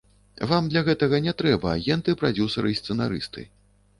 [0.51, 3.47] Вам для гэтага не трэба агенты, прадзюсары і сцэнарысты.